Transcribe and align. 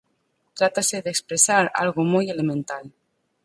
Trátase 0.57 0.97
de 1.05 1.11
expresar 1.15 1.65
algo 1.83 2.01
moi 2.13 2.25
elemental. 2.33 2.85